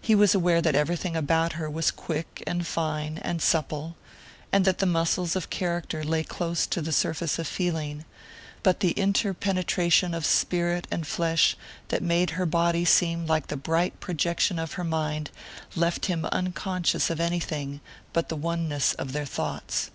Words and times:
He 0.00 0.16
was 0.16 0.34
aware 0.34 0.60
that 0.60 0.74
everything 0.74 1.14
about 1.14 1.52
her 1.52 1.70
was 1.70 1.92
quick 1.92 2.42
and 2.48 2.66
fine 2.66 3.18
and 3.18 3.40
supple, 3.40 3.94
and 4.50 4.64
that 4.64 4.78
the 4.78 4.86
muscles 4.86 5.36
of 5.36 5.50
character 5.50 6.02
lay 6.02 6.24
close 6.24 6.66
to 6.66 6.82
the 6.82 6.90
surface 6.90 7.38
of 7.38 7.46
feeling; 7.46 8.04
but 8.64 8.80
the 8.80 8.90
interpenetration 8.98 10.14
of 10.14 10.26
spirit 10.26 10.88
and 10.90 11.06
flesh 11.06 11.56
that 11.90 12.02
made 12.02 12.30
her 12.30 12.44
body 12.44 12.84
seem 12.84 13.24
like 13.24 13.46
the 13.46 13.56
bright 13.56 14.00
projection 14.00 14.58
of 14.58 14.72
her 14.72 14.82
mind 14.84 15.30
left 15.76 16.06
him 16.06 16.24
unconscious 16.32 17.08
of 17.08 17.20
anything 17.20 17.80
but 18.12 18.28
the 18.30 18.34
oneness 18.36 18.94
of 18.94 19.12
their 19.12 19.24
thoughts. 19.26 19.92